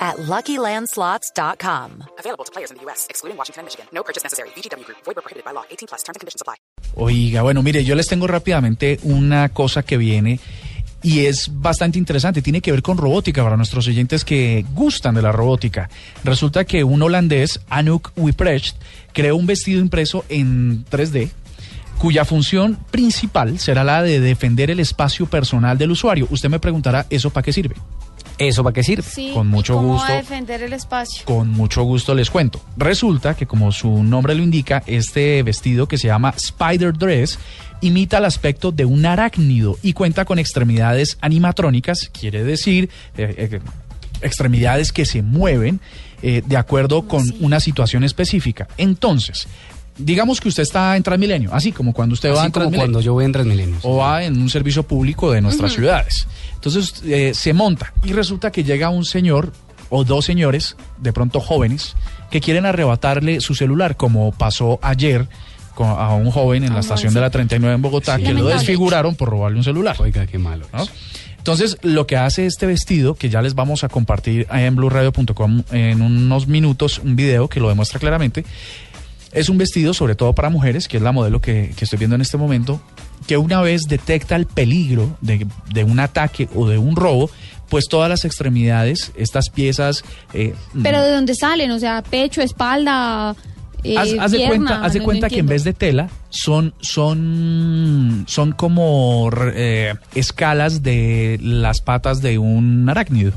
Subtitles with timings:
[0.00, 2.04] at LuckyLandSlots.com.
[2.18, 3.86] Available to players in the U.S., excluding Washington and Michigan.
[3.92, 4.48] No purchase necessary.
[4.56, 4.98] VGW Group.
[5.04, 5.64] Void prohibited by law.
[5.70, 6.02] 18 plus.
[6.02, 6.56] Terms and conditions apply.
[6.96, 10.40] Oiga, bueno, mire, yo les tengo rápidamente una cosa que viene
[11.02, 12.42] y es bastante interesante.
[12.42, 15.88] Tiene que ver con robótica para nuestros oyentes que gustan de la robótica.
[16.24, 18.76] Resulta que un holandés, Anouk Wiprecht,
[19.12, 21.30] creó un vestido impreso en 3D
[21.98, 26.26] cuya función principal será la de defender el espacio personal del usuario.
[26.30, 27.76] Usted me preguntará, ¿eso para qué sirve?
[28.40, 29.02] ¿Eso para qué sirve?
[29.02, 30.08] Sí, Con mucho ¿y cómo gusto.
[30.08, 31.24] va a defender el espacio?
[31.26, 32.60] Con mucho gusto les cuento.
[32.76, 37.38] Resulta que como su nombre lo indica, este vestido que se llama Spider Dress
[37.82, 43.60] imita el aspecto de un arácnido y cuenta con extremidades animatrónicas, quiere decir eh, eh,
[44.22, 45.80] extremidades que se mueven
[46.22, 48.68] eh, de acuerdo con una situación específica.
[48.78, 49.48] Entonces,
[50.00, 52.86] digamos que usted está en Transmilenio, así como cuando usted va Así en como Transmilenio
[52.86, 53.76] cuando yo voy en Transmilenio.
[53.82, 56.26] o va en un servicio público de nuestras ciudades.
[56.54, 59.52] Entonces eh, se monta y resulta que llega un señor
[59.88, 61.96] o dos señores, de pronto jóvenes,
[62.30, 65.26] que quieren arrebatarle su celular, como pasó ayer
[65.74, 67.14] con- a un joven en la estación sí.
[67.16, 68.22] de la 39 en Bogotá, Sí.
[68.24, 69.96] que lo desfiguraron por robarle un celular.
[69.98, 70.66] Oiga, qué malo.
[70.72, 70.86] ¿no?
[71.38, 76.02] Entonces, lo que hace este vestido, que ya les vamos a compartir en blueradio.com en
[76.02, 78.44] unos minutos, un video que lo demuestra claramente,
[79.32, 82.16] es un vestido sobre todo para mujeres, que es la modelo que, que estoy viendo
[82.16, 82.80] en este momento,
[83.26, 87.30] que una vez detecta el peligro de, de un ataque o de un robo,
[87.68, 90.04] pues todas las extremidades, estas piezas...
[90.32, 91.70] eh, ¿Pero de dónde salen?
[91.70, 93.36] O sea, pecho, espalda,
[93.84, 96.08] eh, haz, haz de cuenta, haz de no- no cuenta que en vez de tela
[96.30, 103.32] son, son, son como eh, escalas de las patas de un arácnido.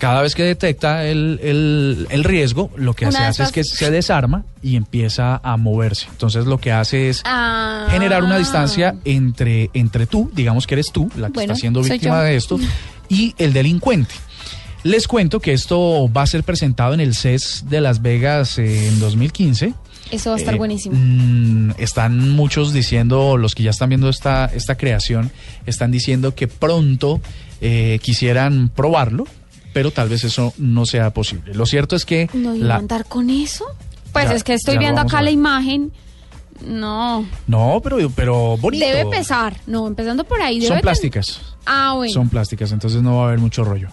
[0.00, 3.62] Cada vez que detecta el, el- el riesgo, lo que Una se hace es que
[3.64, 6.06] se desarma y empieza a moverse.
[6.10, 7.86] Entonces lo que hace es Ah.
[7.90, 11.82] generar una distancia entre, entre tú, digamos que eres tú, la que Bueno, está siendo
[11.82, 12.58] víctima de esto,
[13.10, 14.14] y el delincuente.
[14.84, 18.88] Les cuento que esto va a ser presentado en el CES de Las Vegas eh,
[18.88, 19.74] en 2015.
[20.10, 20.96] Eso va a estar Eh, buenísimo.
[20.98, 25.30] mm, están muchos diciendo, los que ya están viendo esta, esta creación,
[25.66, 27.20] están diciendo que pronto
[27.60, 29.26] eh, quisieran probarlo,
[29.72, 31.54] pero tal vez eso no sea posible.
[31.54, 33.64] Lo cierto es que ¿No iba la- a andar con eso?
[34.12, 35.92] Pues Ya- es que estoy viendo acá la imagen.
[36.66, 37.24] No.
[37.46, 38.84] no, pero, pero bonito.
[38.84, 39.56] Debe pesar.
[39.66, 40.56] No, empezando por ahí.
[40.56, 41.40] Debe Son ten- plásticas.
[41.64, 42.12] Ah, bueno.
[42.12, 43.88] Son plásticas, entonces no va a haber mucho rollo.